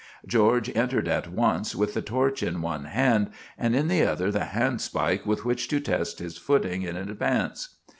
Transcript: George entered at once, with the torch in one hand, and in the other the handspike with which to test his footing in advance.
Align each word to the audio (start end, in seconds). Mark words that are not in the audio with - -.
George 0.25 0.75
entered 0.75 1.07
at 1.07 1.31
once, 1.31 1.75
with 1.75 1.93
the 1.93 2.01
torch 2.01 2.41
in 2.41 2.63
one 2.63 2.85
hand, 2.85 3.29
and 3.55 3.75
in 3.75 3.87
the 3.87 4.01
other 4.03 4.31
the 4.31 4.45
handspike 4.45 5.27
with 5.27 5.45
which 5.45 5.67
to 5.67 5.79
test 5.79 6.17
his 6.17 6.39
footing 6.39 6.81
in 6.81 6.95
advance. 6.95 7.75